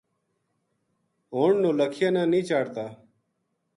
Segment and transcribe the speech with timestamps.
[1.33, 2.85] ہن نو لکھیا نا نیہہ چاڑھتا